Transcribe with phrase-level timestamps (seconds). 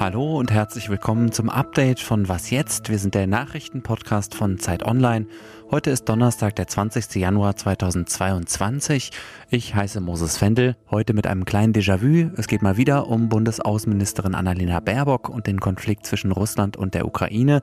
[0.00, 2.88] Hallo und herzlich willkommen zum Update von Was jetzt?
[2.88, 5.26] Wir sind der Nachrichtenpodcast von Zeit Online.
[5.70, 7.16] Heute ist Donnerstag, der 20.
[7.16, 9.10] Januar 2022.
[9.50, 12.30] Ich heiße Moses Fendel, heute mit einem kleinen Déjà-vu.
[12.38, 17.04] Es geht mal wieder um Bundesaußenministerin Annalena Baerbock und den Konflikt zwischen Russland und der
[17.04, 17.60] Ukraine.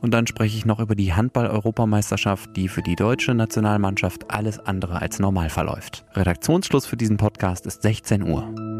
[0.00, 5.02] Und dann spreche ich noch über die Handball-Europameisterschaft, die für die deutsche Nationalmannschaft alles andere
[5.02, 6.04] als normal verläuft.
[6.14, 8.71] Redaktionsschluss für diesen Podcast ist 16 Uhr.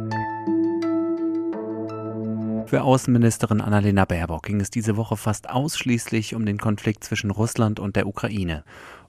[2.72, 7.78] Für Außenministerin Annalena Baerbock ging es diese Woche fast ausschließlich um den Konflikt zwischen Russland
[7.78, 8.64] und der Ukraine.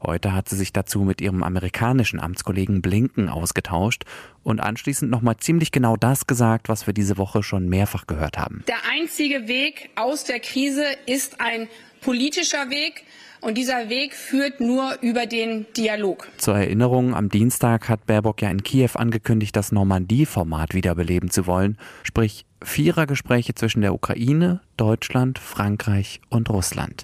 [0.05, 4.03] Heute hat sie sich dazu mit ihrem amerikanischen Amtskollegen Blinken ausgetauscht
[4.43, 8.63] und anschließend nochmal ziemlich genau das gesagt, was wir diese Woche schon mehrfach gehört haben.
[8.67, 11.69] Der einzige Weg aus der Krise ist ein
[12.01, 13.03] politischer Weg.
[13.39, 16.29] Und dieser Weg führt nur über den Dialog.
[16.37, 21.77] Zur Erinnerung, am Dienstag hat Baerbock ja in Kiew angekündigt, das Normandie-Format wiederbeleben zu wollen,
[22.03, 27.03] sprich Vierergespräche zwischen der Ukraine, Deutschland, Frankreich und Russland.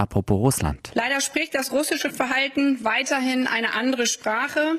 [0.00, 0.90] Apropos Russland.
[0.94, 4.78] Leider spricht das russische Verhalten weiterhin eine andere Sprache.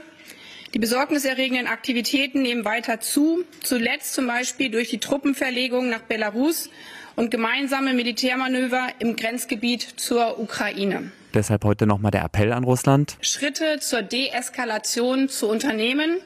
[0.73, 6.69] Die besorgniserregenden Aktivitäten nehmen weiter zu, zuletzt zum Beispiel durch die Truppenverlegung nach Belarus
[7.16, 11.11] und gemeinsame Militärmanöver im Grenzgebiet zur Ukraine.
[11.33, 13.17] Deshalb heute nochmal der Appell an Russland.
[13.22, 16.17] Schritte zur Deeskalation zu unternehmen.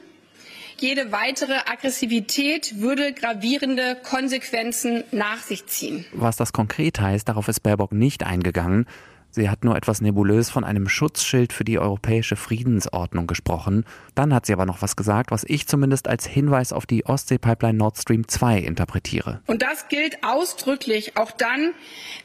[0.78, 6.04] Jede weitere Aggressivität würde gravierende Konsequenzen nach sich ziehen.
[6.12, 8.86] Was das konkret heißt, darauf ist Baerbock nicht eingegangen.
[9.30, 13.84] Sie hat nur etwas nebulös von einem Schutzschild für die europäische Friedensordnung gesprochen.
[14.14, 17.76] Dann hat sie aber noch was gesagt, was ich zumindest als Hinweis auf die Ostsee-Pipeline
[17.76, 19.40] Nord Stream 2 interpretiere.
[19.46, 21.72] Und das gilt ausdrücklich auch dann,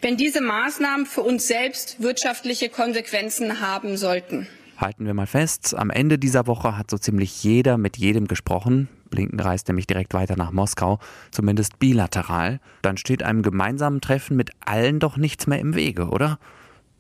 [0.02, 4.48] wenn diese Maßnahmen für uns selbst wirtschaftliche Konsequenzen haben sollten.
[4.82, 8.90] Halten wir mal fest, am Ende dieser Woche hat so ziemlich jeder mit jedem gesprochen.
[9.12, 10.98] Blinken reist nämlich direkt weiter nach Moskau,
[11.30, 12.60] zumindest bilateral.
[12.82, 16.40] Dann steht einem gemeinsamen Treffen mit allen doch nichts mehr im Wege, oder?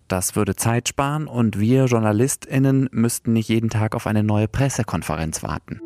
[0.07, 5.41] Das würde Zeit sparen und wir JournalistInnen müssten nicht jeden Tag auf eine neue Pressekonferenz
[5.41, 5.79] warten.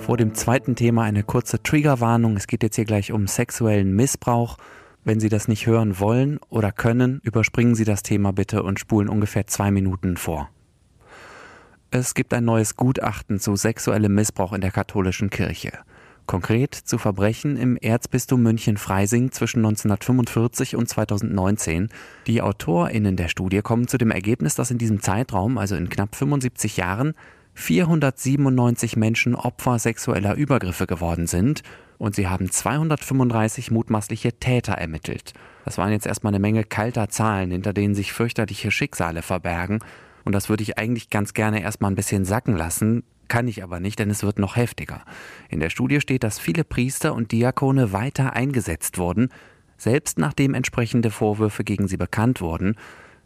[0.00, 2.36] Vor dem zweiten Thema eine kurze Triggerwarnung.
[2.36, 4.56] Es geht jetzt hier gleich um sexuellen Missbrauch.
[5.04, 9.08] Wenn Sie das nicht hören wollen oder können, überspringen Sie das Thema bitte und spulen
[9.08, 10.48] ungefähr zwei Minuten vor.
[11.94, 15.72] Es gibt ein neues Gutachten zu sexuellem Missbrauch in der katholischen Kirche.
[16.24, 21.90] Konkret zu Verbrechen im Erzbistum München-Freising zwischen 1945 und 2019.
[22.26, 26.16] Die AutorInnen der Studie kommen zu dem Ergebnis, dass in diesem Zeitraum, also in knapp
[26.16, 27.12] 75 Jahren,
[27.52, 31.62] 497 Menschen Opfer sexueller Übergriffe geworden sind
[31.98, 35.34] und sie haben 235 mutmaßliche Täter ermittelt.
[35.66, 39.80] Das waren jetzt erstmal eine Menge kalter Zahlen, hinter denen sich fürchterliche Schicksale verbergen.
[40.24, 43.80] Und das würde ich eigentlich ganz gerne erstmal ein bisschen sacken lassen, kann ich aber
[43.80, 45.02] nicht, denn es wird noch heftiger.
[45.48, 49.30] In der Studie steht, dass viele Priester und Diakone weiter eingesetzt wurden,
[49.78, 52.76] selbst nachdem entsprechende Vorwürfe gegen sie bekannt wurden.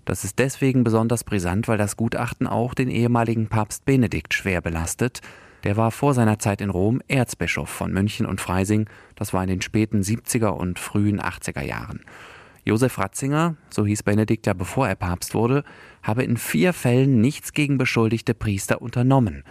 [0.05, 5.21] Das ist deswegen besonders brisant, weil das Gutachten auch den ehemaligen Papst Benedikt schwer belastet.
[5.65, 8.89] Der war vor seiner Zeit in Rom Erzbischof von München und Freising.
[9.17, 12.03] Das war in den späten 70er und frühen 80er Jahren.
[12.67, 15.63] Josef Ratzinger, so hieß Benedikt ja bevor er Papst wurde,
[16.03, 19.45] habe in vier Fällen nichts gegen beschuldigte Priester unternommen.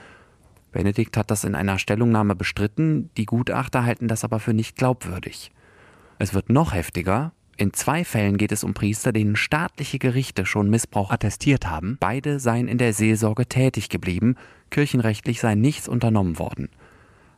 [0.73, 5.51] Benedikt hat das in einer Stellungnahme bestritten, die Gutachter halten das aber für nicht glaubwürdig.
[6.19, 7.31] Es wird noch heftiger.
[7.55, 11.95] In zwei Fällen geht es um Priester, denen staatliche Gerichte schon Missbrauch attestiert haben.
[12.01, 14.35] Beide seien in der Seelsorge tätig geblieben,
[14.71, 16.67] kirchenrechtlich sei nichts unternommen worden.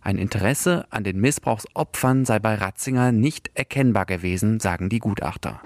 [0.08, 5.60] Ein Interesse an den Missbrauchsopfern sei bei Ratzinger nicht erkennbar gewesen, sagen die Gutachter.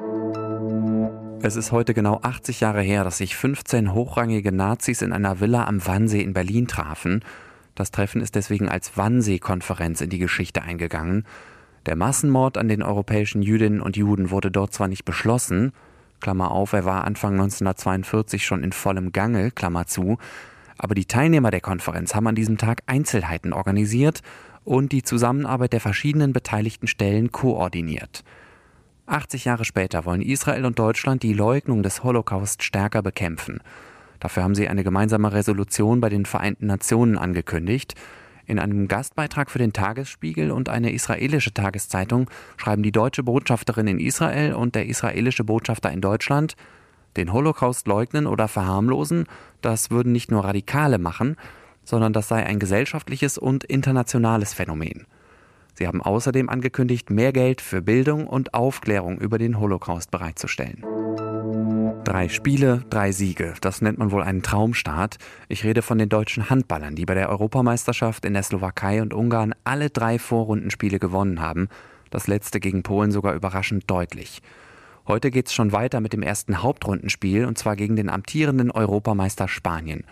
[1.43, 5.67] Es ist heute genau 80 Jahre her, dass sich 15 hochrangige Nazis in einer Villa
[5.67, 7.23] am Wannsee in Berlin trafen.
[7.75, 11.27] Das Treffen ist deswegen als Wannsee-Konferenz in die Geschichte eingegangen.
[11.85, 15.71] Der Massenmord an den europäischen Jüdinnen und Juden wurde dort zwar nicht beschlossen,
[16.19, 20.17] Klammer auf, er war Anfang 1942 schon in vollem Gange, Klammer zu,
[20.81, 24.21] aber die Teilnehmer der Konferenz haben an diesem Tag Einzelheiten organisiert
[24.63, 28.23] und die Zusammenarbeit der verschiedenen beteiligten Stellen koordiniert.
[29.05, 33.59] 80 Jahre später wollen Israel und Deutschland die Leugnung des Holocaust stärker bekämpfen.
[34.19, 37.93] Dafür haben sie eine gemeinsame Resolution bei den Vereinten Nationen angekündigt.
[38.47, 43.99] In einem Gastbeitrag für den Tagesspiegel und eine israelische Tageszeitung schreiben die deutsche Botschafterin in
[43.99, 46.55] Israel und der israelische Botschafter in Deutschland,
[47.17, 49.25] den Holocaust leugnen oder verharmlosen,
[49.61, 51.35] das würden nicht nur Radikale machen,
[51.83, 55.05] sondern das sei ein gesellschaftliches und internationales Phänomen.
[55.73, 60.83] Sie haben außerdem angekündigt, mehr Geld für Bildung und Aufklärung über den Holocaust bereitzustellen.
[62.03, 63.53] Drei Spiele, drei Siege.
[63.61, 65.17] Das nennt man wohl einen Traumstart.
[65.47, 69.53] Ich rede von den deutschen Handballern, die bei der Europameisterschaft in der Slowakei und Ungarn
[69.63, 71.69] alle drei Vorrundenspiele gewonnen haben.
[72.09, 74.41] Das letzte gegen Polen sogar überraschend deutlich.
[75.07, 79.47] Heute geht es schon weiter mit dem ersten Hauptrundenspiel und zwar gegen den amtierenden Europameister
[79.47, 80.03] Spanien.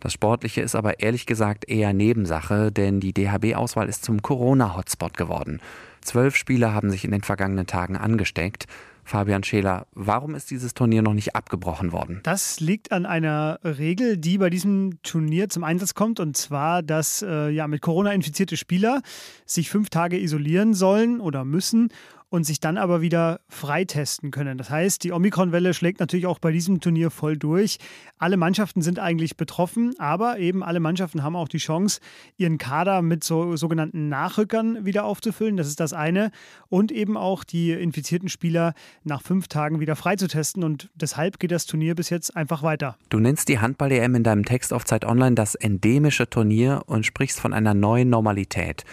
[0.00, 5.60] Das Sportliche ist aber ehrlich gesagt eher Nebensache, denn die DHB-Auswahl ist zum Corona-Hotspot geworden.
[6.02, 8.66] Zwölf Spieler haben sich in den vergangenen Tagen angesteckt.
[9.04, 12.20] Fabian Scheler, warum ist dieses Turnier noch nicht abgebrochen worden?
[12.22, 17.22] Das liegt an einer Regel, die bei diesem Turnier zum Einsatz kommt, und zwar, dass
[17.22, 19.02] äh, ja, mit Corona infizierte Spieler
[19.44, 21.90] sich fünf Tage isolieren sollen oder müssen
[22.34, 24.58] und sich dann aber wieder freitesten können.
[24.58, 27.78] Das heißt, die Omikron-Welle schlägt natürlich auch bei diesem Turnier voll durch.
[28.18, 32.00] Alle Mannschaften sind eigentlich betroffen, aber eben alle Mannschaften haben auch die Chance,
[32.36, 35.56] ihren Kader mit so sogenannten Nachrückern wieder aufzufüllen.
[35.56, 36.32] Das ist das eine.
[36.68, 40.64] Und eben auch die infizierten Spieler nach fünf Tagen wieder freitesten.
[40.64, 42.96] Und deshalb geht das Turnier bis jetzt einfach weiter.
[43.10, 47.38] Du nennst die Handball-EM in deinem Text auf Zeit Online das endemische Turnier und sprichst
[47.38, 48.84] von einer neuen Normalität.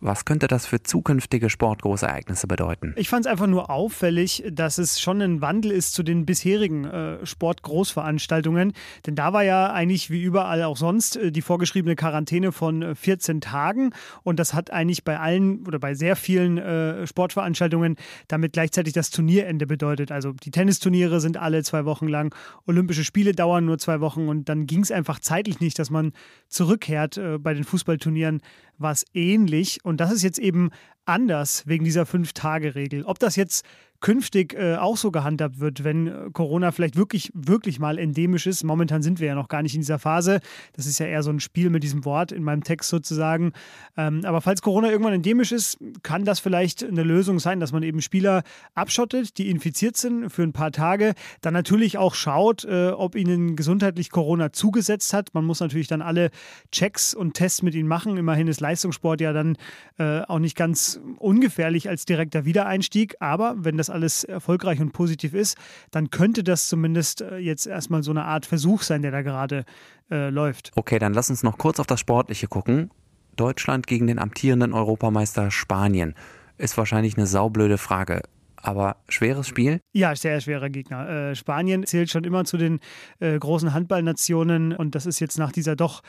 [0.00, 2.94] Was könnte das für zukünftige Sportgroßereignisse bedeuten?
[2.96, 6.84] Ich fand es einfach nur auffällig, dass es schon ein Wandel ist zu den bisherigen
[6.84, 8.74] äh, Sportgroßveranstaltungen.
[9.06, 13.36] Denn da war ja eigentlich wie überall auch sonst äh, die vorgeschriebene Quarantäne von 14
[13.36, 13.90] äh, Tagen.
[14.22, 17.96] Und das hat eigentlich bei allen oder bei sehr vielen äh, Sportveranstaltungen
[18.28, 20.12] damit gleichzeitig das Turnierende bedeutet.
[20.12, 22.34] Also die Tennisturniere sind alle zwei Wochen lang,
[22.66, 26.12] Olympische Spiele dauern nur zwei Wochen und dann ging es einfach zeitlich nicht, dass man
[26.48, 27.16] zurückkehrt.
[27.16, 28.42] Äh, bei den Fußballturnieren
[28.78, 29.84] war es ähnlich.
[29.84, 30.70] Und das ist jetzt eben
[31.04, 33.04] anders wegen dieser Fünf-Tage-Regel.
[33.04, 33.64] Ob das jetzt
[34.00, 38.62] künftig äh, auch so gehandhabt wird, wenn äh, Corona vielleicht wirklich, wirklich mal endemisch ist.
[38.62, 40.40] Momentan sind wir ja noch gar nicht in dieser Phase.
[40.74, 43.52] Das ist ja eher so ein Spiel mit diesem Wort in meinem Text sozusagen.
[43.96, 47.82] Ähm, aber falls Corona irgendwann endemisch ist, kann das vielleicht eine Lösung sein, dass man
[47.82, 48.42] eben Spieler
[48.74, 51.14] abschottet, die infiziert sind für ein paar Tage.
[51.40, 55.34] Dann natürlich auch schaut, äh, ob ihnen gesundheitlich Corona zugesetzt hat.
[55.34, 56.30] Man muss natürlich dann alle
[56.70, 58.16] Checks und Tests mit ihnen machen.
[58.16, 59.56] Immerhin ist Leistungssport ja dann
[59.98, 63.16] äh, auch nicht ganz ungefährlich als direkter Wiedereinstieg.
[63.20, 65.56] Aber wenn das das alles erfolgreich und positiv ist,
[65.90, 69.64] dann könnte das zumindest äh, jetzt erstmal so eine Art Versuch sein, der da gerade
[70.10, 70.72] äh, läuft.
[70.76, 72.90] Okay, dann lass uns noch kurz auf das Sportliche gucken.
[73.36, 76.14] Deutschland gegen den amtierenden Europameister Spanien
[76.56, 78.22] ist wahrscheinlich eine saublöde Frage.
[78.60, 79.80] Aber schweres Spiel?
[79.92, 81.08] Ja, sehr schwerer Gegner.
[81.08, 82.80] Äh, Spanien zählt schon immer zu den
[83.20, 86.02] äh, großen Handballnationen und das ist jetzt nach dieser doch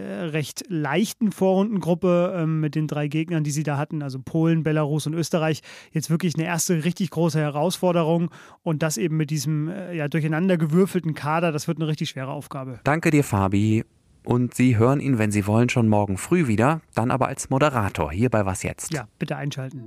[0.00, 5.06] recht leichten Vorrundengruppe ähm, mit den drei Gegnern, die sie da hatten, also Polen, Belarus
[5.06, 5.60] und Österreich,
[5.92, 8.30] jetzt wirklich eine erste richtig große Herausforderung
[8.62, 12.30] und das eben mit diesem äh, ja, durcheinander gewürfelten Kader, das wird eine richtig schwere
[12.30, 12.80] Aufgabe.
[12.84, 13.84] Danke dir, Fabi.
[14.24, 18.12] Und Sie hören ihn, wenn Sie wollen, schon morgen früh wieder, dann aber als Moderator
[18.12, 18.92] hier bei Was jetzt?
[18.92, 19.82] Ja, bitte einschalten.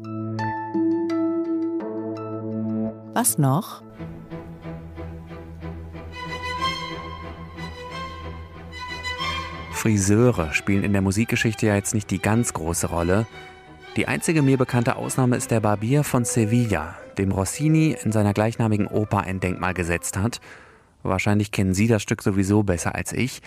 [3.14, 3.85] Was noch?
[9.86, 13.28] Friseure spielen in der Musikgeschichte ja jetzt nicht die ganz große Rolle.
[13.98, 18.88] Die einzige mir bekannte Ausnahme ist der Barbier von Sevilla, dem Rossini in seiner gleichnamigen
[18.88, 20.42] Oper ein Denkmal gesetzt hat.
[21.04, 23.44] Wahrscheinlich kennen Sie das Stück sowieso besser als ich.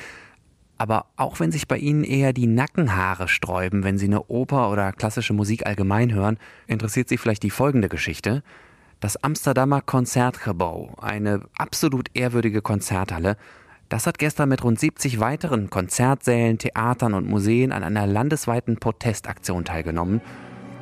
[0.76, 4.92] Aber auch wenn sich bei Ihnen eher die Nackenhaare sträuben, wenn Sie eine Oper oder
[4.92, 6.38] klassische Musik allgemein hören,
[6.68, 8.44] interessiert Sie vielleicht die folgende Geschichte.
[9.00, 13.36] Das Amsterdamer Konzertgebouw, eine absolut ehrwürdige Konzerthalle,
[13.88, 19.64] das hat gestern mit rund 70 weiteren Konzertsälen, Theatern und Museen an einer landesweiten Protestaktion
[19.64, 20.20] teilgenommen.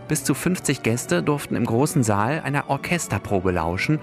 [0.09, 4.01] Bis zu 50 Gäste durften im großen Saal einer Orchesterprobe lauschen,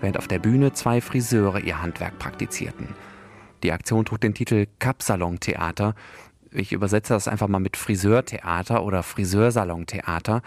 [0.00, 2.88] während auf der Bühne zwei Friseure ihr Handwerk praktizierten.
[3.62, 5.94] Die Aktion trug den Titel Kapsalon-Theater.
[6.52, 10.42] Ich übersetze das einfach mal mit Friseurtheater oder Friseursalon-Theater.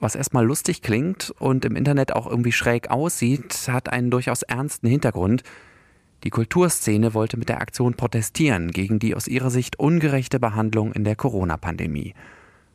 [0.00, 4.88] Was erstmal lustig klingt und im Internet auch irgendwie schräg aussieht, hat einen durchaus ernsten
[4.88, 5.42] Hintergrund.
[6.24, 11.04] Die Kulturszene wollte mit der Aktion protestieren gegen die aus ihrer Sicht ungerechte Behandlung in
[11.04, 12.14] der Corona-Pandemie.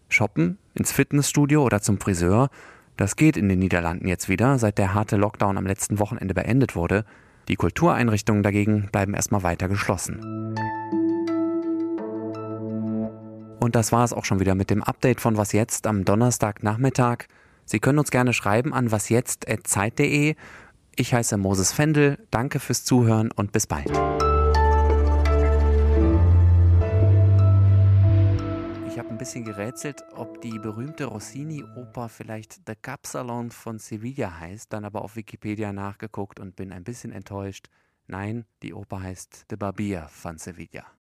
[0.08, 2.50] Shoppen, ins Fitnessstudio oder zum Friseur,
[2.96, 6.76] das geht in den Niederlanden jetzt wieder, seit der harte Lockdown am letzten Wochenende beendet
[6.76, 7.06] wurde.
[7.48, 10.20] Die Kultureinrichtungen dagegen bleiben erstmal weiter geschlossen.
[13.60, 17.26] Und das war es auch schon wieder mit dem Update von Was jetzt am Donnerstagnachmittag.
[17.66, 20.36] Sie können uns gerne schreiben an wasjetzt.zeit.de
[21.00, 23.90] ich heiße Moses Fendel, danke fürs Zuhören und bis bald.
[28.88, 34.74] Ich habe ein bisschen gerätselt, ob die berühmte Rossini-Oper vielleicht The Capsalon von Sevilla heißt,
[34.74, 37.68] dann aber auf Wikipedia nachgeguckt und bin ein bisschen enttäuscht.
[38.08, 40.99] Nein, die Oper heißt The Barbier von Sevilla.